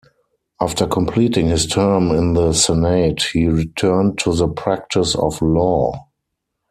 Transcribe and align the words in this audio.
After 0.59 0.87
completing 0.87 1.49
his 1.49 1.67
term 1.67 2.09
in 2.09 2.33
the 2.33 2.53
Senate, 2.53 3.21
he 3.33 3.47
returned 3.47 4.17
to 4.21 4.33
the 4.33 4.47
practice 4.47 5.13
of 5.13 5.39
law. 5.43 6.07